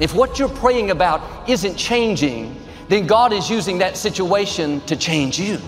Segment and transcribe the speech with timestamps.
[0.00, 2.56] If what you're praying about isn't changing,
[2.88, 5.58] then God is using that situation to change you.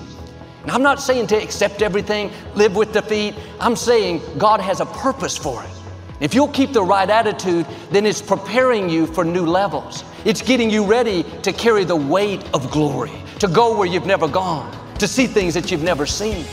[0.62, 3.34] And I'm not saying to accept everything, live with defeat.
[3.60, 5.70] I'm saying God has a purpose for it.
[6.20, 10.04] If you'll keep the right attitude, then it's preparing you for new levels.
[10.24, 14.28] It's getting you ready to carry the weight of glory, to go where you've never
[14.28, 16.46] gone, to see things that you've never seen.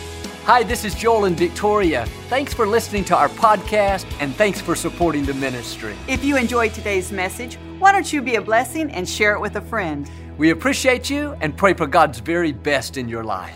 [0.50, 2.08] Hi, this is Joel and Victoria.
[2.28, 5.96] Thanks for listening to our podcast and thanks for supporting the ministry.
[6.08, 9.58] If you enjoyed today's message, why don't you be a blessing and share it with
[9.58, 10.10] a friend?
[10.40, 13.56] We appreciate you and pray for God's very best in your life.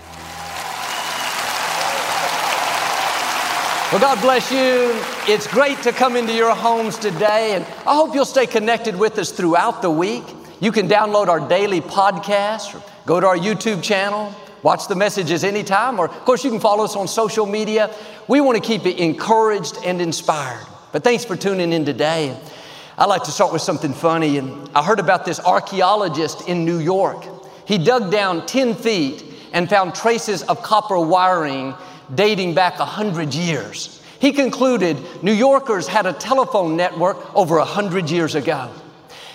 [3.91, 4.93] Well, God bless you.
[5.27, 9.17] It's great to come into your homes today, and I hope you'll stay connected with
[9.17, 10.25] us throughout the week.
[10.59, 14.31] You can download our daily podcast or go to our YouTube channel
[14.63, 17.93] Watch the messages anytime, or of course, you can follow us on social media.
[18.29, 20.65] We want to keep you encouraged and inspired.
[20.93, 22.37] But thanks for tuning in today.
[22.97, 24.37] I like to start with something funny.
[24.37, 27.25] And I heard about this archaeologist in New York.
[27.65, 31.75] He dug down 10 feet and found traces of copper wiring
[32.15, 34.01] dating back 100 years.
[34.19, 38.71] He concluded New Yorkers had a telephone network over 100 years ago.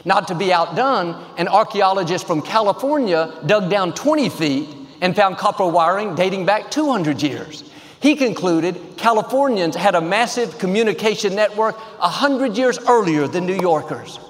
[0.07, 5.67] Not to be outdone, an archaeologist from California dug down 20 feet and found copper
[5.67, 7.65] wiring dating back 200 years.
[8.01, 14.21] He concluded Californians had a massive communication network 100 years earlier than New Yorkers.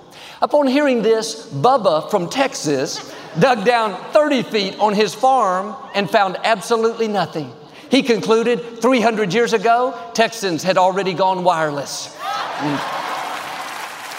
[0.40, 6.36] Upon hearing this, Bubba from Texas dug down 30 feet on his farm and found
[6.44, 7.52] absolutely nothing.
[7.90, 12.14] He concluded 300 years ago, Texans had already gone wireless.
[12.58, 12.78] Mm.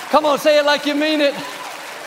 [0.09, 1.35] Come on, say it like you mean it.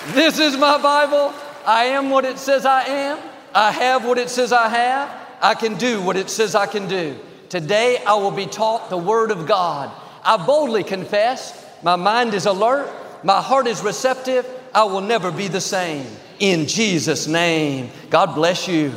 [0.08, 1.32] This is my Bible.
[1.64, 3.31] I am what it says I am.
[3.54, 5.22] I have what it says I have.
[5.40, 7.18] I can do what it says I can do.
[7.48, 9.90] Today I will be taught the Word of God.
[10.24, 12.90] I boldly confess, my mind is alert,
[13.24, 16.06] my heart is receptive, I will never be the same.
[16.38, 18.92] In Jesus' name, God bless you.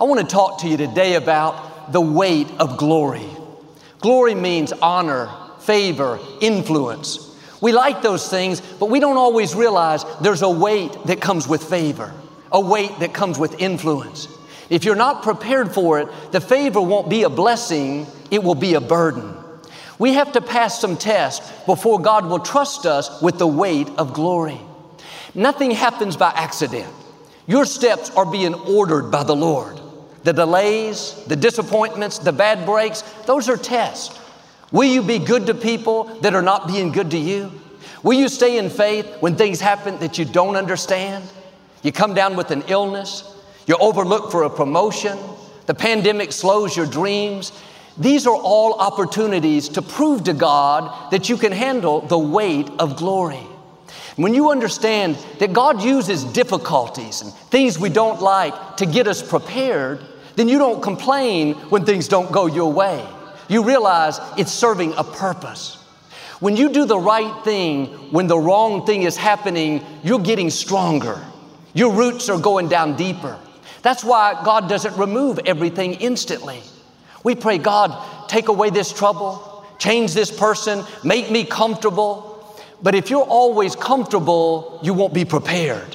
[0.00, 3.28] I want to talk to you today about the weight of glory.
[3.98, 5.28] Glory means honor,
[5.60, 7.36] favor, influence.
[7.60, 11.64] We like those things, but we don't always realize there's a weight that comes with
[11.64, 12.12] favor
[12.52, 14.28] a weight that comes with influence.
[14.68, 18.74] If you're not prepared for it, the favor won't be a blessing, it will be
[18.74, 19.34] a burden.
[19.98, 24.12] We have to pass some tests before God will trust us with the weight of
[24.12, 24.60] glory.
[25.34, 26.92] Nothing happens by accident.
[27.46, 29.80] Your steps are being ordered by the Lord.
[30.24, 34.18] The delays, the disappointments, the bad breaks, those are tests.
[34.72, 37.52] Will you be good to people that are not being good to you?
[38.02, 41.24] Will you stay in faith when things happen that you don't understand?
[41.82, 43.24] You come down with an illness,
[43.66, 45.18] you're overlooked for a promotion,
[45.66, 47.52] the pandemic slows your dreams.
[47.98, 52.96] These are all opportunities to prove to God that you can handle the weight of
[52.96, 53.44] glory.
[54.16, 59.22] When you understand that God uses difficulties and things we don't like to get us
[59.22, 60.00] prepared,
[60.36, 63.06] then you don't complain when things don't go your way.
[63.48, 65.76] You realize it's serving a purpose.
[66.40, 71.20] When you do the right thing when the wrong thing is happening, you're getting stronger.
[71.76, 73.38] Your roots are going down deeper.
[73.82, 76.62] That's why God doesn't remove everything instantly.
[77.22, 82.58] We pray, God, take away this trouble, change this person, make me comfortable.
[82.82, 85.94] But if you're always comfortable, you won't be prepared.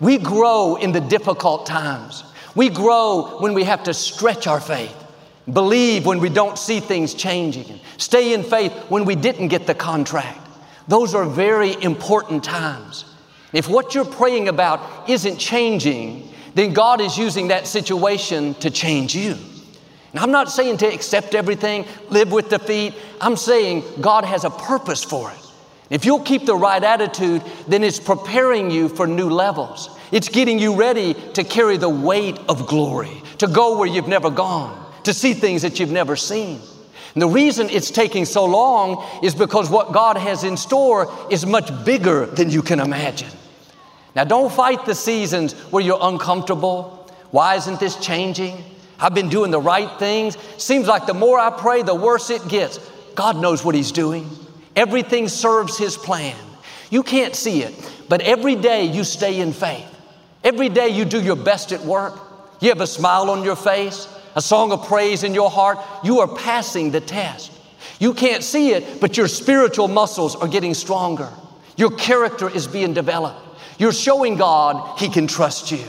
[0.00, 2.24] We grow in the difficult times.
[2.56, 4.96] We grow when we have to stretch our faith,
[5.52, 9.74] believe when we don't see things changing, stay in faith when we didn't get the
[9.76, 10.40] contract.
[10.88, 13.04] Those are very important times.
[13.52, 19.14] If what you're praying about isn't changing, then God is using that situation to change
[19.14, 19.36] you.
[20.12, 22.94] And I'm not saying to accept everything, live with defeat.
[23.20, 25.38] I'm saying God has a purpose for it.
[25.88, 29.90] If you'll keep the right attitude, then it's preparing you for new levels.
[30.10, 34.30] It's getting you ready to carry the weight of glory, to go where you've never
[34.30, 36.60] gone, to see things that you've never seen.
[37.14, 41.44] And the reason it's taking so long is because what God has in store is
[41.44, 43.30] much bigger than you can imagine.
[44.14, 47.10] Now, don't fight the seasons where you're uncomfortable.
[47.30, 48.62] Why isn't this changing?
[48.98, 50.36] I've been doing the right things.
[50.58, 52.78] Seems like the more I pray, the worse it gets.
[53.14, 54.30] God knows what He's doing.
[54.76, 56.36] Everything serves His plan.
[56.90, 57.74] You can't see it,
[58.08, 59.86] but every day you stay in faith.
[60.44, 62.18] Every day you do your best at work.
[62.60, 65.78] You have a smile on your face, a song of praise in your heart.
[66.04, 67.52] You are passing the test.
[67.98, 71.30] You can't see it, but your spiritual muscles are getting stronger.
[71.76, 73.40] Your character is being developed.
[73.78, 75.84] You're showing God He can trust you.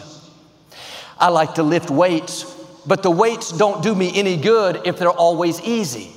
[1.17, 2.43] I like to lift weights,
[2.85, 6.11] but the weights don't do me any good if they're always easy.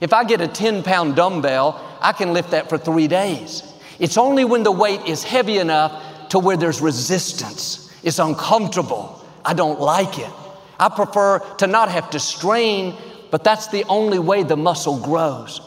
[0.00, 3.62] If I get a 10 pound dumbbell, I can lift that for three days.
[3.98, 7.92] It's only when the weight is heavy enough to where there's resistance.
[8.02, 9.24] It's uncomfortable.
[9.44, 10.30] I don't like it.
[10.78, 12.96] I prefer to not have to strain,
[13.30, 15.60] but that's the only way the muscle grows.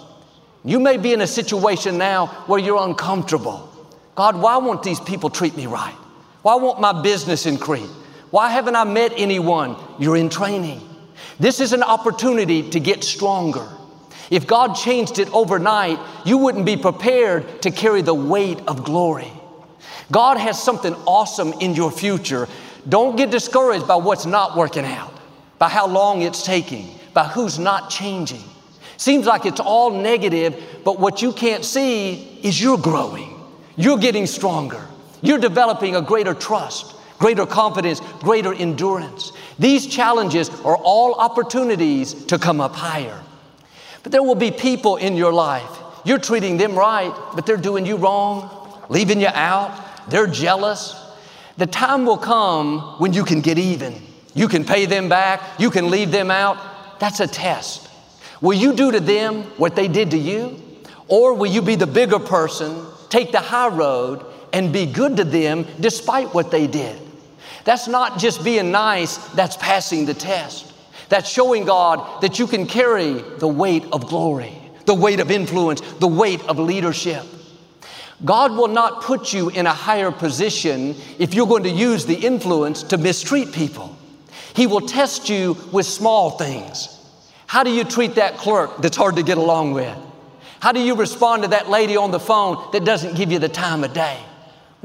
[0.63, 3.67] You may be in a situation now where you're uncomfortable.
[4.15, 5.95] God, why won't these people treat me right?
[6.43, 7.89] Why won't my business increase?
[8.29, 9.75] Why haven't I met anyone?
[9.99, 10.87] You're in training.
[11.39, 13.67] This is an opportunity to get stronger.
[14.29, 19.31] If God changed it overnight, you wouldn't be prepared to carry the weight of glory.
[20.09, 22.47] God has something awesome in your future.
[22.87, 25.13] Don't get discouraged by what's not working out,
[25.59, 28.43] by how long it's taking, by who's not changing.
[28.97, 33.39] Seems like it's all negative, but what you can't see is you're growing.
[33.75, 34.85] You're getting stronger.
[35.21, 39.31] You're developing a greater trust, greater confidence, greater endurance.
[39.59, 43.19] These challenges are all opportunities to come up higher.
[44.03, 45.69] But there will be people in your life.
[46.03, 50.09] You're treating them right, but they're doing you wrong, leaving you out.
[50.09, 50.95] They're jealous.
[51.57, 53.95] The time will come when you can get even.
[54.33, 55.41] You can pay them back.
[55.59, 56.99] You can leave them out.
[56.99, 57.89] That's a test.
[58.41, 60.61] Will you do to them what they did to you?
[61.07, 65.23] Or will you be the bigger person, take the high road, and be good to
[65.23, 66.99] them despite what they did?
[67.63, 70.73] That's not just being nice, that's passing the test.
[71.09, 75.81] That's showing God that you can carry the weight of glory, the weight of influence,
[75.99, 77.25] the weight of leadership.
[78.23, 82.15] God will not put you in a higher position if you're going to use the
[82.15, 83.97] influence to mistreat people.
[84.55, 86.97] He will test you with small things.
[87.47, 89.97] How do you treat that clerk that's hard to get along with?
[90.59, 93.49] How do you respond to that lady on the phone that doesn't give you the
[93.49, 94.19] time of day?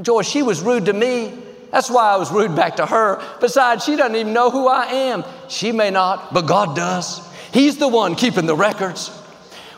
[0.01, 1.37] Joel, she was rude to me.
[1.71, 3.21] That's why I was rude back to her.
[3.39, 5.23] Besides, she doesn't even know who I am.
[5.49, 7.21] She may not, but God does.
[7.51, 9.11] He's the one keeping the records.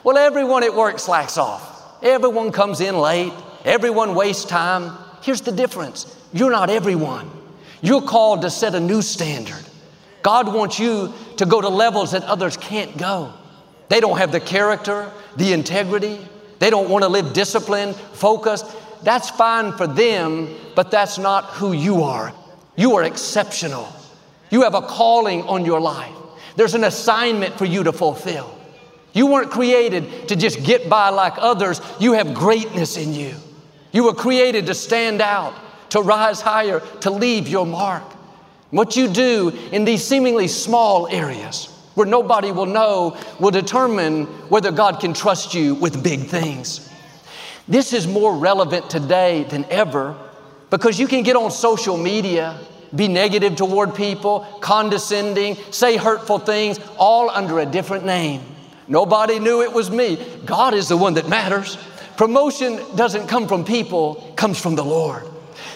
[0.03, 2.01] Well, everyone at work slacks off.
[2.01, 3.33] Everyone comes in late.
[3.65, 4.97] Everyone wastes time.
[5.21, 7.29] Here's the difference you're not everyone.
[7.81, 9.65] You're called to set a new standard.
[10.21, 13.33] God wants you to go to levels that others can't go.
[13.87, 16.19] They don't have the character, the integrity.
[16.59, 18.65] They don't want to live disciplined, focused.
[19.03, 22.33] That's fine for them, but that's not who you are.
[22.75, 23.91] You are exceptional.
[24.49, 26.13] You have a calling on your life.
[26.55, 28.55] There's an assignment for you to fulfill.
[29.13, 31.81] You weren't created to just get by like others.
[31.99, 33.35] You have greatness in you.
[33.91, 35.53] You were created to stand out,
[35.91, 38.03] to rise higher, to leave your mark.
[38.71, 41.65] What you do in these seemingly small areas
[41.95, 46.87] where nobody will know will determine whether God can trust you with big things.
[47.67, 50.15] This is more relevant today than ever
[50.69, 52.59] because you can get on social media,
[52.95, 58.41] be negative toward people, condescending, say hurtful things, all under a different name.
[58.87, 60.17] Nobody knew it was me.
[60.45, 61.77] God is the one that matters.
[62.19, 65.23] Promotion doesn't come from people, comes from the Lord.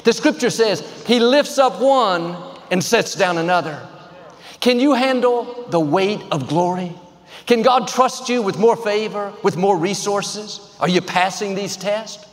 [0.04, 2.36] The scripture says, He lifts up one
[2.70, 3.80] and sets down another.
[4.60, 6.92] Can you handle the weight of glory?
[7.46, 10.76] Can God trust you with more favor, with more resources?
[10.82, 12.28] Are you passing these tests?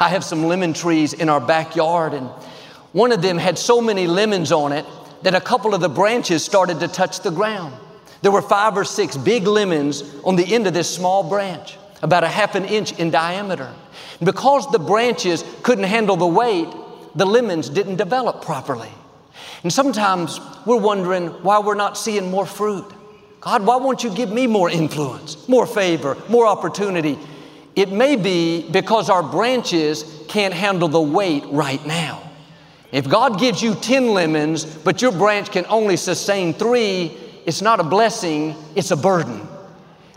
[0.00, 2.26] I have some lemon trees in our backyard, and
[2.90, 4.84] one of them had so many lemons on it
[5.22, 7.76] that a couple of the branches started to touch the ground.
[8.22, 12.24] There were five or six big lemons on the end of this small branch, about
[12.24, 13.74] a half an inch in diameter.
[14.22, 16.68] Because the branches couldn't handle the weight,
[17.16, 18.90] the lemons didn't develop properly.
[19.62, 22.90] And sometimes we're wondering why we're not seeing more fruit.
[23.40, 27.18] God, why won't you give me more influence, more favor, more opportunity?
[27.74, 32.22] It may be because our branches can't handle the weight right now.
[32.92, 37.80] If God gives you 10 lemons, but your branch can only sustain three, it's not
[37.80, 39.46] a blessing, it's a burden.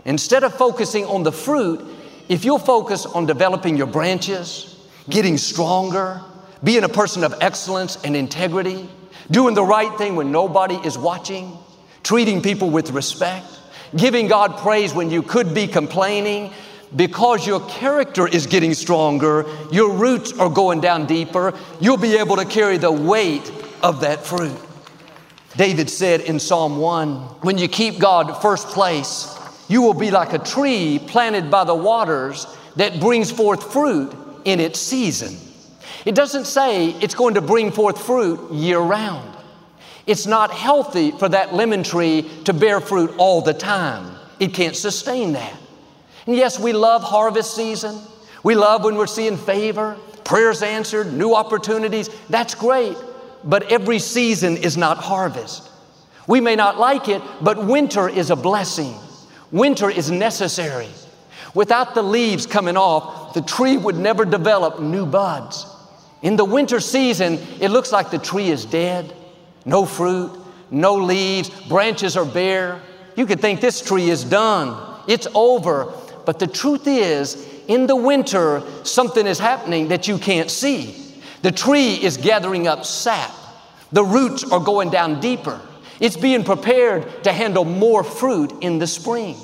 [0.04, 1.84] Instead of focusing on the fruit,
[2.28, 4.76] if you'll focus on developing your branches,
[5.08, 6.20] getting stronger,
[6.62, 8.88] being a person of excellence and integrity,
[9.30, 11.56] doing the right thing when nobody is watching,
[12.02, 13.46] treating people with respect,
[13.96, 16.52] giving God praise when you could be complaining.
[16.94, 22.34] Because your character is getting stronger, your roots are going down deeper, you'll be able
[22.36, 23.48] to carry the weight
[23.80, 24.58] of that fruit.
[25.56, 29.36] David said in Psalm 1 When you keep God first place,
[29.70, 34.12] you will be like a tree planted by the waters that brings forth fruit
[34.44, 35.36] in its season.
[36.04, 39.36] It doesn't say it's going to bring forth fruit year round.
[40.08, 44.18] It's not healthy for that lemon tree to bear fruit all the time.
[44.40, 45.54] It can't sustain that.
[46.26, 47.96] And yes, we love harvest season.
[48.42, 52.10] We love when we're seeing favor, prayers answered, new opportunities.
[52.28, 52.96] That's great.
[53.44, 55.70] But every season is not harvest.
[56.26, 58.96] We may not like it, but winter is a blessing.
[59.52, 60.88] Winter is necessary.
[61.54, 65.66] Without the leaves coming off, the tree would never develop new buds.
[66.22, 69.12] In the winter season, it looks like the tree is dead.
[69.64, 70.30] No fruit,
[70.70, 72.80] no leaves, branches are bare.
[73.16, 74.76] You could think this tree is done,
[75.08, 75.92] it's over.
[76.26, 80.94] But the truth is, in the winter, something is happening that you can't see.
[81.42, 83.32] The tree is gathering up sap,
[83.90, 85.60] the roots are going down deeper.
[86.00, 89.36] It's being prepared to handle more fruit in the spring.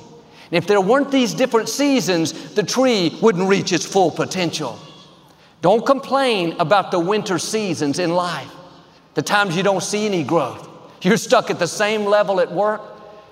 [0.50, 4.78] And if there weren't these different seasons, the tree wouldn't reach its full potential.
[5.60, 8.50] Don't complain about the winter seasons in life,
[9.14, 10.68] the times you don't see any growth.
[11.02, 12.82] You're stuck at the same level at work,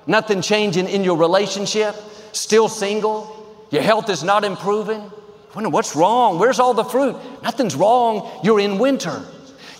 [0.06, 1.94] nothing changing in your relationship,
[2.32, 3.34] still single,
[3.70, 5.10] your health is not improving.
[5.54, 6.38] Wonder what's wrong?
[6.38, 7.16] Where's all the fruit?
[7.42, 8.30] Nothing's wrong.
[8.42, 9.24] You're in winter.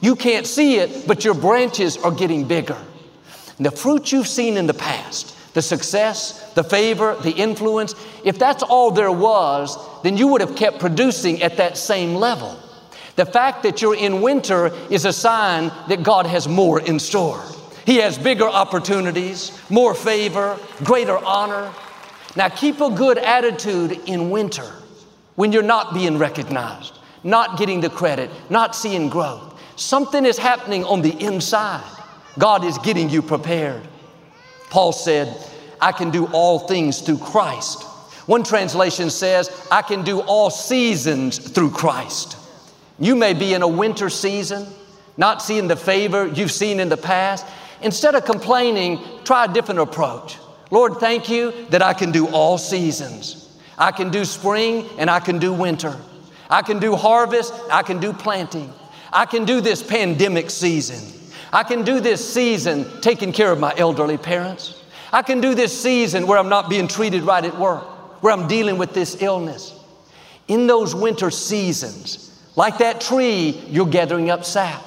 [0.01, 2.77] You can't see it, but your branches are getting bigger.
[3.58, 7.94] The fruit you've seen in the past, the success, the favor, the influence,
[8.25, 12.58] if that's all there was, then you would have kept producing at that same level.
[13.16, 17.40] The fact that you're in winter is a sign that God has more in store.
[17.87, 21.73] He has bigger opportunities, more favor, greater honor.
[22.34, 24.68] Now keep a good attitude in winter
[25.37, 29.61] when you're not being recognized, not getting the credit, not seeing growth.
[29.76, 31.84] Something is happening on the inside.
[32.38, 33.83] God is getting you prepared.
[34.71, 35.37] Paul said,
[35.81, 37.83] I can do all things through Christ.
[38.26, 42.37] One translation says, I can do all seasons through Christ.
[42.99, 44.67] You may be in a winter season,
[45.17, 47.47] not seeing the favor you've seen in the past.
[47.83, 50.38] Instead of complaining, try a different approach.
[50.71, 53.59] Lord, thank you that I can do all seasons.
[53.76, 55.97] I can do spring and I can do winter.
[56.49, 58.73] I can do harvest, I can do planting.
[59.12, 61.24] I can do this pandemic season.
[61.54, 64.82] I can do this season taking care of my elderly parents.
[65.12, 67.84] I can do this season where I'm not being treated right at work,
[68.25, 69.73] where I'm dealing with this illness.
[70.49, 74.82] In those winter seasons, like that tree, you're gathering up sap.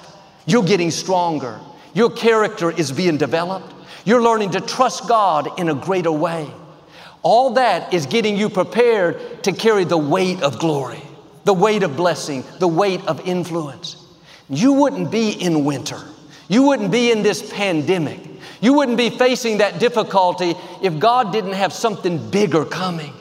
[0.45, 1.57] You're getting stronger.
[1.93, 3.73] Your character is being developed.
[4.03, 6.51] You're learning to trust God in a greater way.
[7.21, 11.01] All that is getting you prepared to carry the weight of glory,
[11.45, 14.05] the weight of blessing, the weight of influence.
[14.49, 16.03] You wouldn't be in winter
[16.47, 18.19] you wouldn't be in this pandemic.
[18.61, 23.13] You wouldn't be facing that difficulty if God didn't have something bigger coming.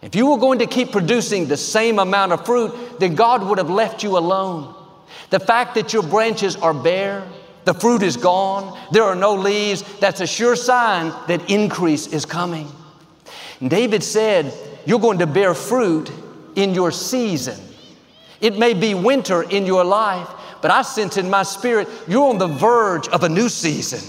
[0.00, 3.58] If you were going to keep producing the same amount of fruit, then God would
[3.58, 4.74] have left you alone.
[5.30, 7.26] The fact that your branches are bare,
[7.64, 12.24] the fruit is gone, there are no leaves, that's a sure sign that increase is
[12.24, 12.68] coming.
[13.66, 14.52] David said,
[14.84, 16.10] You're going to bear fruit
[16.56, 17.58] in your season.
[18.40, 20.28] It may be winter in your life,
[20.62, 24.00] but I sense in my spirit you're on the verge of a new season.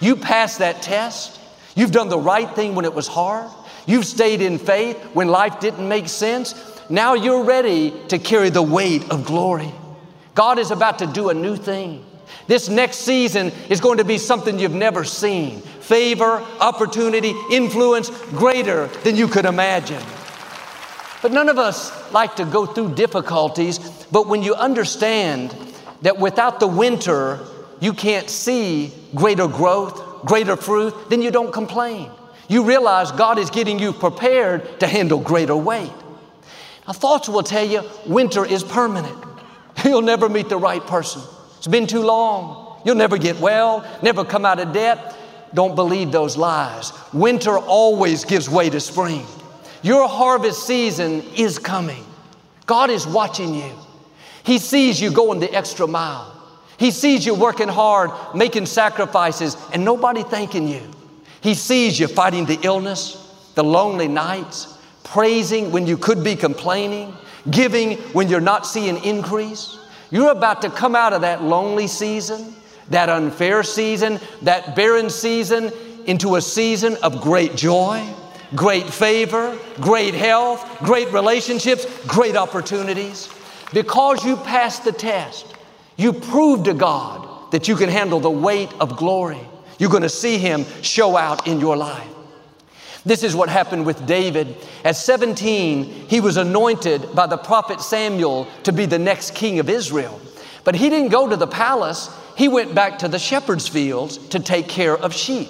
[0.00, 1.40] You passed that test.
[1.74, 3.50] You've done the right thing when it was hard.
[3.86, 6.54] You've stayed in faith when life didn't make sense.
[6.88, 9.72] Now you're ready to carry the weight of glory.
[10.34, 12.04] God is about to do a new thing.
[12.46, 18.86] This next season is going to be something you've never seen favor, opportunity, influence greater
[19.04, 20.02] than you could imagine.
[21.20, 23.78] But none of us like to go through difficulties,
[24.10, 25.54] but when you understand
[26.02, 27.40] that without the winter,
[27.80, 32.10] you can't see greater growth, greater fruit, then you don't complain.
[32.48, 35.92] You realize God is getting you prepared to handle greater weight.
[36.86, 39.16] Now, thoughts will tell you winter is permanent.
[39.84, 41.22] You'll never meet the right person.
[41.58, 42.80] It's been too long.
[42.84, 45.16] You'll never get well, never come out of debt.
[45.54, 46.92] Don't believe those lies.
[47.12, 49.24] Winter always gives way to spring.
[49.82, 52.04] Your harvest season is coming.
[52.66, 53.72] God is watching you.
[54.44, 56.28] He sees you going the extra mile.
[56.78, 60.82] He sees you working hard, making sacrifices, and nobody thanking you.
[61.40, 67.14] He sees you fighting the illness, the lonely nights, praising when you could be complaining,
[67.50, 69.78] giving when you're not seeing increase.
[70.10, 72.54] You're about to come out of that lonely season,
[72.90, 75.72] that unfair season, that barren season
[76.06, 78.04] into a season of great joy,
[78.54, 83.28] great favor, great health, great relationships, great opportunities.
[83.72, 85.46] Because you passed the test,
[85.96, 89.40] you proved to God that you can handle the weight of glory.
[89.78, 92.08] You're going to see Him show out in your life.
[93.04, 94.56] This is what happened with David.
[94.84, 99.68] At 17, he was anointed by the prophet Samuel to be the next king of
[99.68, 100.20] Israel.
[100.64, 104.38] But he didn't go to the palace, he went back to the shepherd's fields to
[104.38, 105.48] take care of sheep.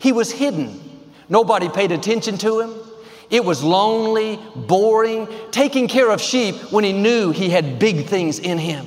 [0.00, 0.80] He was hidden.
[1.28, 2.74] Nobody paid attention to him.
[3.30, 8.38] It was lonely, boring, taking care of sheep when he knew he had big things
[8.38, 8.86] in him.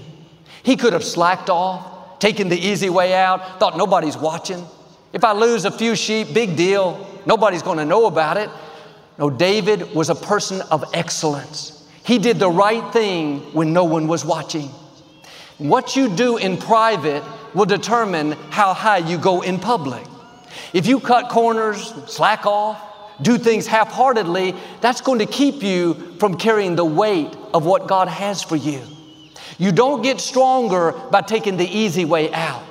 [0.64, 4.66] He could have slacked off, taken the easy way out, thought nobody's watching.
[5.14, 7.08] If I lose a few sheep, big deal.
[7.26, 8.50] Nobody's going to know about it.
[9.20, 11.88] No, David was a person of excellence.
[12.04, 14.70] He did the right thing when no one was watching.
[15.60, 20.04] What you do in private will determine how high you go in public.
[20.74, 22.82] If you cut corners, slack off,
[23.22, 27.88] do things half heartedly, that's going to keep you from carrying the weight of what
[27.88, 28.82] God has for you.
[29.58, 32.64] You don't get stronger by taking the easy way out.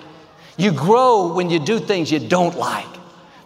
[0.56, 2.86] You grow when you do things you don't like.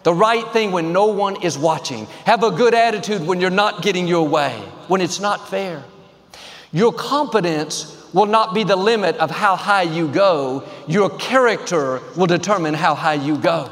[0.03, 2.05] The right thing when no one is watching.
[2.25, 4.51] Have a good attitude when you're not getting your way,
[4.87, 5.83] when it's not fair.
[6.71, 10.63] Your competence will not be the limit of how high you go.
[10.87, 13.69] Your character will determine how high you go.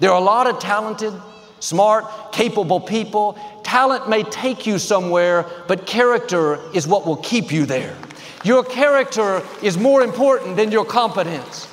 [0.00, 1.12] There are a lot of talented,
[1.60, 3.38] smart, capable people.
[3.62, 7.96] Talent may take you somewhere, but character is what will keep you there.
[8.44, 11.66] Your character is more important than your competence.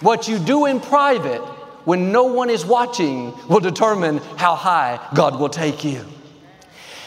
[0.00, 1.40] What you do in private
[1.84, 6.04] when no one is watching will determine how high God will take you.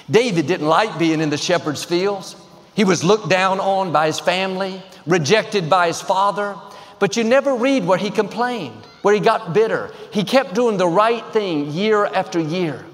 [0.10, 2.36] David didn't like being in the shepherd's fields.
[2.74, 6.56] He was looked down on by his family, rejected by his father,
[7.00, 9.92] but you never read where he complained, where he got bitter.
[10.12, 12.86] He kept doing the right thing year after year.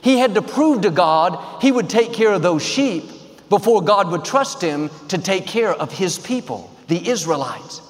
[0.00, 3.04] He had to prove to God he would take care of those sheep
[3.48, 7.80] before God would trust him to take care of his people, the Israelites.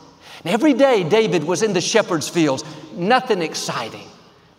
[0.44, 2.64] And every day David was in the shepherd's fields,
[2.94, 4.06] nothing exciting,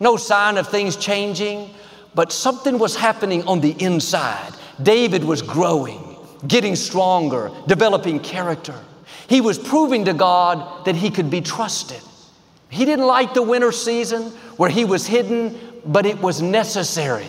[0.00, 1.70] no sign of things changing,
[2.14, 4.52] but something was happening on the inside.
[4.82, 6.08] David was growing
[6.46, 8.74] getting stronger, developing character.
[9.28, 12.00] He was proving to God that he could be trusted.
[12.70, 14.24] He didn't like the winter season
[14.56, 17.26] where he was hidden, but it was necessary.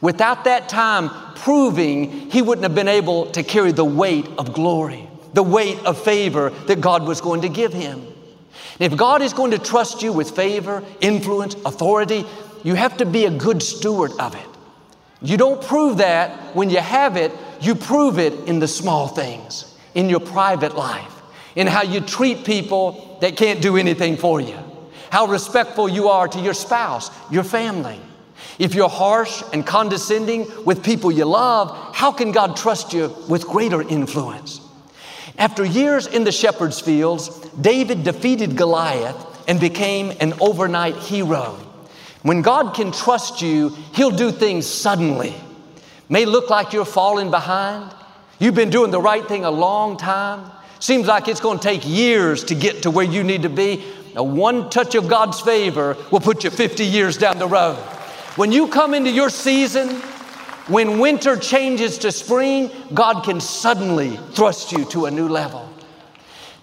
[0.00, 5.06] Without that time proving, he wouldn't have been able to carry the weight of glory,
[5.34, 8.06] the weight of favor that God was going to give him.
[8.78, 12.24] If God is going to trust you with favor, influence, authority,
[12.62, 14.46] you have to be a good steward of it.
[15.20, 19.76] You don't prove that when you have it, you prove it in the small things,
[19.94, 21.14] in your private life,
[21.54, 24.56] in how you treat people that can't do anything for you,
[25.10, 28.00] how respectful you are to your spouse, your family.
[28.58, 33.46] If you're harsh and condescending with people you love, how can God trust you with
[33.46, 34.60] greater influence?
[35.38, 37.28] After years in the shepherd's fields,
[37.60, 41.58] David defeated Goliath and became an overnight hero.
[42.22, 45.34] When God can trust you, He'll do things suddenly
[46.10, 47.94] may look like you're falling behind.
[48.38, 50.50] You've been doing the right thing a long time.
[50.80, 53.84] Seems like it's going to take years to get to where you need to be.
[54.14, 57.76] Now, one touch of God's favor will put you 50 years down the road.
[58.36, 59.88] When you come into your season,
[60.66, 65.68] when winter changes to spring, God can suddenly thrust you to a new level.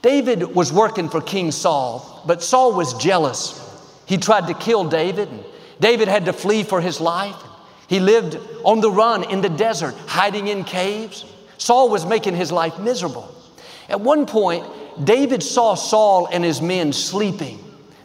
[0.02, 3.64] David was working for King Saul, but Saul was jealous.
[4.06, 5.44] He tried to kill David, and
[5.80, 7.36] David had to flee for his life.
[7.88, 11.26] He lived on the run in the desert, hiding in caves.
[11.58, 13.34] Saul was making his life miserable.
[13.90, 14.66] At one point,
[15.04, 17.60] David saw Saul and his men sleeping.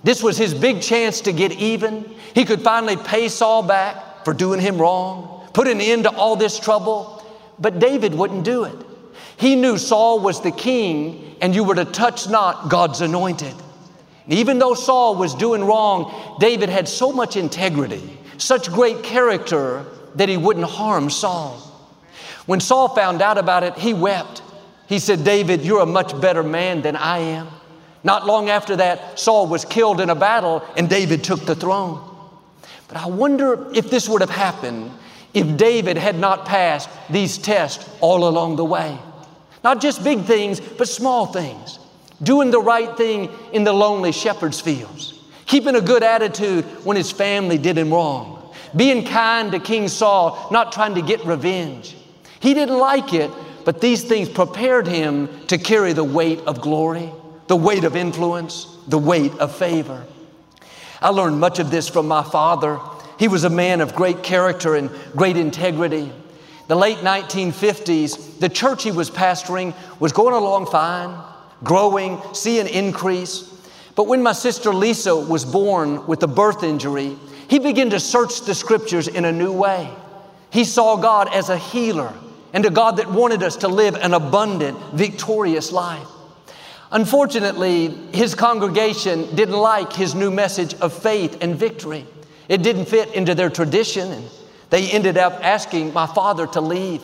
[0.05, 2.15] This was his big chance to get even.
[2.35, 6.37] He could finally pay Saul back for doing him wrong, put an end to all
[6.37, 7.25] this trouble.
[7.59, 8.77] But David wouldn't do it.
[9.37, 13.55] He knew Saul was the king and you were to touch not God's anointed.
[14.25, 19.85] And even though Saul was doing wrong, David had so much integrity such great character
[20.17, 21.59] that he wouldn't harm Saul.
[22.47, 24.42] When Saul found out about it, he wept.
[24.93, 27.49] He said, David, you're a much better man than I am.
[28.05, 31.99] Not long after that, Saul was killed in a battle and David took the throne.
[32.89, 34.91] But I wonder if this would have happened
[35.33, 38.99] if David had not passed these tests all along the way.
[39.65, 41.79] Not just big things, but small things.
[42.23, 47.11] Doing the right thing in the lonely shepherd's fields keeping a good attitude when his
[47.11, 51.95] family did him wrong, being kind to King Saul, not trying to get revenge.
[52.41, 53.31] He didn't like it,
[53.65, 57.11] but these things prepared him to carry the weight of glory,
[57.47, 60.05] the weight of influence, the weight of favor.
[61.01, 62.79] I learned much of this from my father.
[63.19, 66.13] He was a man of great character and great integrity.
[66.69, 71.17] The late 1950s, the church he was pastoring was going along fine,
[71.63, 73.49] growing, seeing increase.
[73.95, 77.17] But when my sister Lisa was born with a birth injury,
[77.49, 79.91] he began to search the scriptures in a new way.
[80.51, 82.15] He saw God as a healer
[82.53, 86.07] and a God that wanted us to live an abundant, victorious life.
[86.91, 92.07] Unfortunately, his congregation didn't like his new message of faith and victory.
[92.49, 94.29] It didn't fit into their tradition, and
[94.69, 97.03] they ended up asking my father to leave.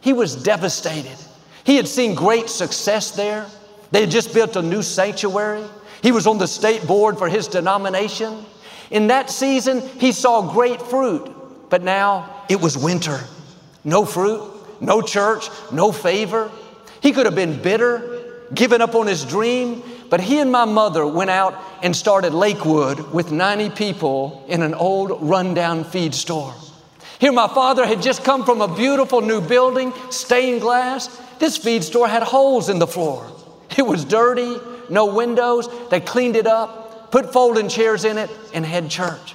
[0.00, 1.16] He was devastated.
[1.64, 3.46] He had seen great success there.
[3.90, 5.64] They had just built a new sanctuary.
[6.02, 8.46] He was on the state board for his denomination.
[8.90, 13.20] In that season, he saw great fruit, but now it was winter.
[13.84, 16.50] No fruit, no church, no favor.
[17.00, 21.06] He could have been bitter, given up on his dream, but he and my mother
[21.06, 26.54] went out and started Lakewood with 90 people in an old rundown feed store.
[27.18, 31.08] Here, my father had just come from a beautiful new building, stained glass.
[31.38, 33.30] This feed store had holes in the floor.
[33.76, 34.56] It was dirty,
[34.88, 35.68] no windows.
[35.90, 39.34] They cleaned it up, put folding chairs in it, and had church.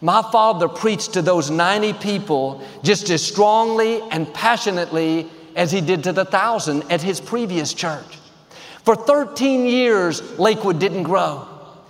[0.00, 6.04] My father preached to those 90 people just as strongly and passionately as he did
[6.04, 8.18] to the thousand at his previous church.
[8.84, 11.46] For 13 years, Lakewood didn't grow.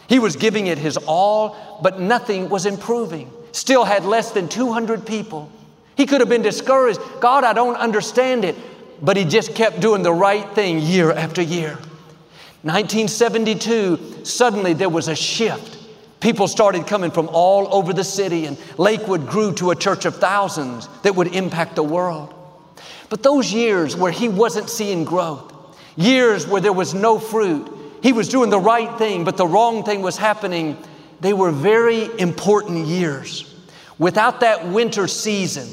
[0.08, 3.30] He was giving it his all, but nothing was improving.
[3.52, 5.50] Still had less than 200 people.
[5.96, 7.00] He could have been discouraged.
[7.20, 8.56] God, I don't understand it.
[9.02, 11.78] But he just kept doing the right thing year after year.
[12.62, 15.78] 1972, suddenly there was a shift.
[16.20, 20.16] People started coming from all over the city, and Lakewood grew to a church of
[20.16, 22.34] thousands that would impact the world.
[23.08, 25.52] But those years where he wasn't seeing growth,
[25.96, 27.68] years where there was no fruit,
[28.02, 30.76] he was doing the right thing, but the wrong thing was happening,
[31.20, 33.46] they were very important years.
[33.98, 35.66] Without that winter season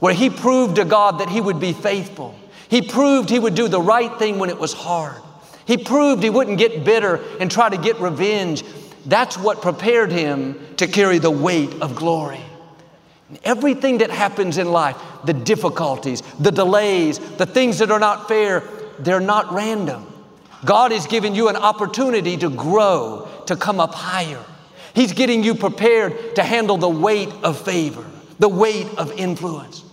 [0.00, 2.34] where he proved to God that he would be faithful,
[2.68, 5.20] he proved he would do the right thing when it was hard.
[5.66, 8.64] He proved he wouldn't get bitter and try to get revenge.
[9.06, 12.40] That's what prepared him to carry the weight of glory.
[13.44, 18.62] Everything that happens in life, the difficulties, the delays, the things that are not fair,
[18.98, 20.06] they're not random.
[20.64, 24.44] God is giving you an opportunity to grow, to come up higher.
[24.94, 28.04] He's getting you prepared to handle the weight of favor,
[28.38, 29.84] the weight of influence.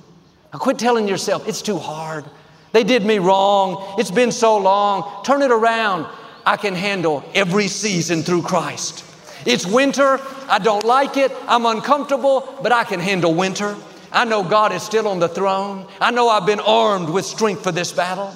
[0.52, 2.26] Now quit telling yourself, it's too hard.
[2.72, 3.96] They did me wrong.
[3.98, 5.24] It's been so long.
[5.24, 6.08] Turn it around.
[6.47, 9.03] I can handle every season through Christ.
[9.45, 10.21] It's winter.
[10.47, 11.29] I don't like it.
[11.45, 13.75] I'm uncomfortable, but I can handle winter.
[14.13, 15.86] I know God is still on the throne.
[15.99, 18.33] I know I've been armed with strength for this battle.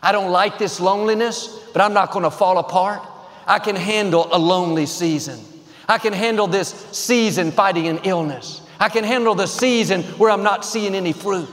[0.00, 3.02] I don't like this loneliness, but I'm not going to fall apart.
[3.44, 5.40] I can handle a lonely season.
[5.88, 8.62] I can handle this season fighting an illness.
[8.78, 11.48] I can handle the season where I'm not seeing any fruit.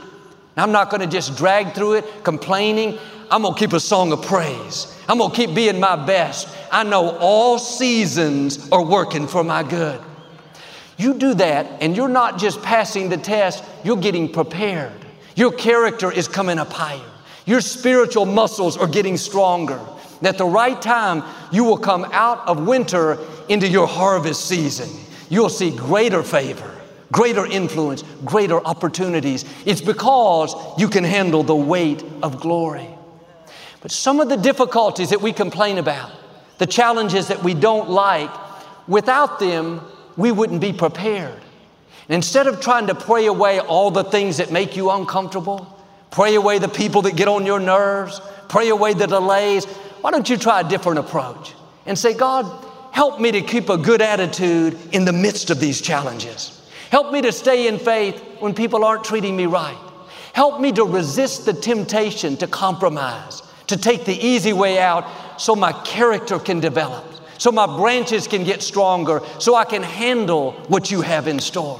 [0.59, 2.97] I'm not going to just drag through it complaining.
[3.31, 4.95] I'm going to keep a song of praise.
[5.07, 6.47] I'm going to keep being my best.
[6.71, 10.01] I know all seasons are working for my good.
[10.97, 14.93] You do that, and you're not just passing the test, you're getting prepared.
[15.35, 16.99] Your character is coming up higher.
[17.45, 19.79] Your spiritual muscles are getting stronger.
[20.21, 23.17] At the right time, you will come out of winter
[23.47, 24.89] into your harvest season.
[25.29, 26.78] You'll see greater favor
[27.11, 29.45] greater influence, greater opportunities.
[29.65, 32.87] It's because you can handle the weight of glory.
[33.81, 36.11] But some of the difficulties that we complain about,
[36.57, 38.29] the challenges that we don't like,
[38.87, 39.81] without them,
[40.17, 41.41] we wouldn't be prepared.
[42.07, 45.77] And instead of trying to pray away all the things that make you uncomfortable,
[46.11, 48.19] pray away the people that get on your nerves,
[48.49, 49.65] pray away the delays,
[50.01, 51.53] why don't you try a different approach
[51.85, 52.45] and say, God,
[52.91, 56.58] help me to keep a good attitude in the midst of these challenges.
[56.89, 59.77] Help me to stay in faith when people aren't treating me right.
[60.33, 65.05] Help me to resist the temptation to compromise, to take the easy way out
[65.39, 67.05] so my character can develop,
[67.37, 71.79] so my branches can get stronger, so I can handle what you have in store.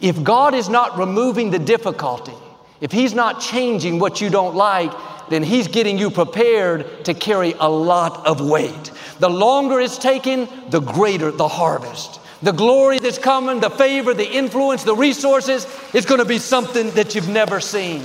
[0.00, 2.34] If God is not removing the difficulty,
[2.80, 4.90] if He's not changing what you don't like,
[5.30, 8.90] then He's getting you prepared to carry a lot of weight.
[9.20, 14.30] The longer it's taken, the greater the harvest the glory that's coming, the favor, the
[14.30, 18.02] influence, the resources, it's going to be something that you've never seen.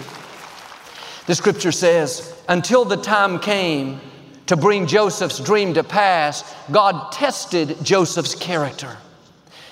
[1.25, 3.99] The scripture says, until the time came
[4.45, 8.97] to bring Joseph's dream to pass, God tested Joseph's character.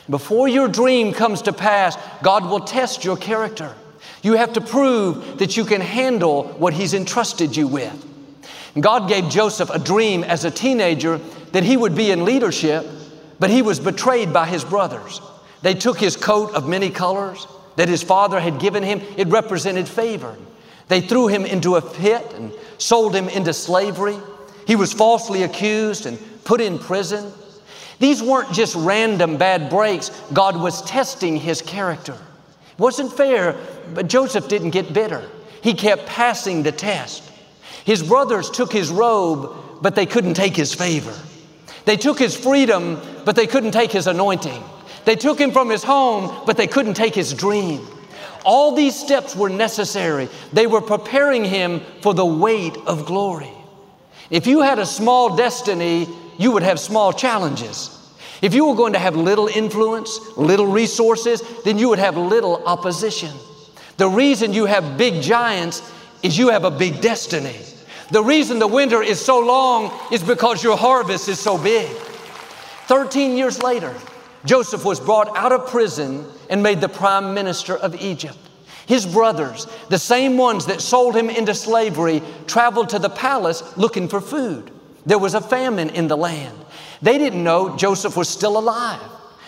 [0.09, 3.73] Before your dream comes to pass, God will test your character.
[4.21, 8.05] You have to prove that you can handle what He's entrusted you with.
[8.79, 11.19] God gave Joseph a dream as a teenager
[11.53, 12.85] that he would be in leadership
[13.39, 15.21] but he was betrayed by his brothers.
[15.61, 19.87] They took his coat of many colors that his father had given him, it represented
[19.87, 20.35] favor.
[20.87, 24.17] They threw him into a pit and sold him into slavery.
[24.67, 27.31] He was falsely accused and put in prison.
[27.99, 32.13] These weren't just random bad breaks, God was testing his character.
[32.13, 33.55] It wasn't fair,
[33.93, 35.27] but Joseph didn't get bitter.
[35.61, 37.23] He kept passing the test.
[37.85, 41.13] His brothers took his robe, but they couldn't take his favor.
[41.85, 44.63] They took his freedom, but they couldn't take his anointing.
[45.05, 47.87] They took him from his home, but they couldn't take his dream.
[48.43, 50.29] All these steps were necessary.
[50.53, 53.51] They were preparing him for the weight of glory.
[54.29, 57.91] If you had a small destiny, you would have small challenges.
[58.41, 62.63] If you were going to have little influence, little resources, then you would have little
[62.65, 63.31] opposition.
[63.97, 65.81] The reason you have big giants
[66.21, 67.55] is you have a big destiny.
[68.11, 71.89] The reason the winter is so long is because your harvest is so big.
[72.87, 73.95] 13 years later,
[74.45, 78.37] Joseph was brought out of prison and made the prime minister of Egypt.
[78.85, 84.07] His brothers, the same ones that sold him into slavery, traveled to the palace looking
[84.07, 84.69] for food.
[85.07, 86.57] There was a famine in the land.
[87.01, 89.01] They didn't know Joseph was still alive.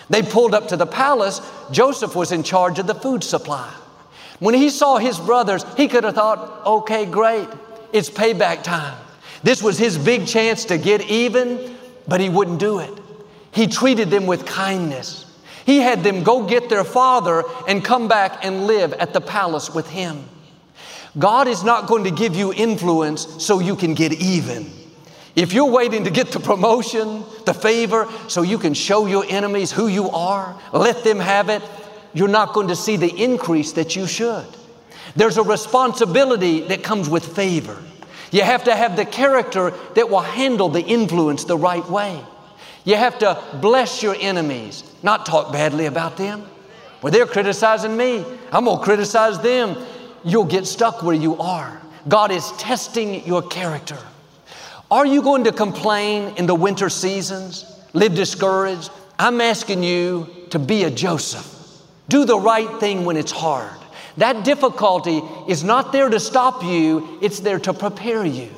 [0.09, 1.41] They pulled up to the palace.
[1.71, 3.71] Joseph was in charge of the food supply.
[4.39, 7.47] When he saw his brothers, he could have thought, okay, great,
[7.93, 8.97] it's payback time.
[9.43, 11.75] This was his big chance to get even,
[12.07, 12.93] but he wouldn't do it.
[13.51, 15.25] He treated them with kindness.
[15.65, 19.73] He had them go get their father and come back and live at the palace
[19.73, 20.23] with him.
[21.17, 24.71] God is not going to give you influence so you can get even.
[25.35, 29.71] If you're waiting to get the promotion, the favor, so you can show your enemies
[29.71, 31.61] who you are, let them have it,
[32.13, 34.47] you're not going to see the increase that you should.
[35.17, 37.81] There's a responsibility that comes with favor.
[38.31, 42.23] You have to have the character that will handle the influence the right way.
[42.85, 46.45] You have to bless your enemies, not talk badly about them.
[47.01, 48.23] Well, they're criticizing me.
[48.51, 49.75] I'm going to criticize them.
[50.23, 51.81] You'll get stuck where you are.
[52.07, 53.97] God is testing your character.
[54.91, 57.65] Are you going to complain in the winter seasons?
[57.93, 58.91] Live discouraged?
[59.17, 61.55] I'm asking you to be a Joseph.
[62.07, 63.71] Do the right thing when it's hard.
[64.17, 68.49] That difficulty is not there to stop you, it's there to prepare you.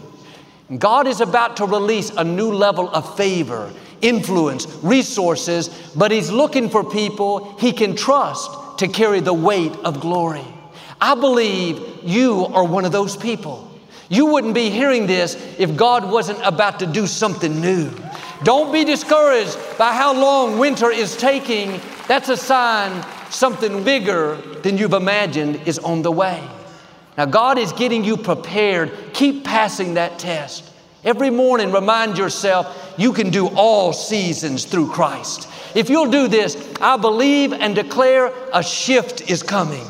[0.78, 6.69] God is about to release a new level of favor, influence, resources, but He's looking
[6.69, 10.45] for people He can trust to carry the weight of glory.
[11.02, 13.69] I believe you are one of those people.
[14.08, 17.91] You wouldn't be hearing this if God wasn't about to do something new.
[18.43, 21.80] Don't be discouraged by how long winter is taking.
[22.08, 26.48] That's a sign something bigger than you've imagined is on the way.
[27.18, 28.92] Now, God is getting you prepared.
[29.13, 30.63] Keep passing that test.
[31.04, 35.50] Every morning, remind yourself you can do all seasons through Christ.
[35.76, 39.86] If you'll do this, I believe and declare a shift is coming.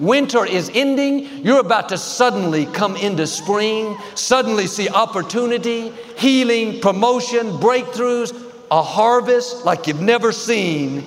[0.00, 1.44] Winter is ending.
[1.44, 8.34] You're about to suddenly come into spring, suddenly see opportunity, healing, promotion, breakthroughs,
[8.70, 11.06] a harvest like you've never seen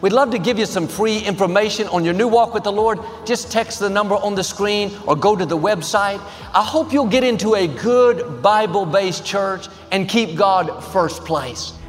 [0.00, 2.98] We'd love to give you some free information on your new walk with the Lord.
[3.24, 6.20] Just text the number on the screen or go to the website.
[6.54, 11.72] I hope you'll get into a good Bible based church and keep God first place.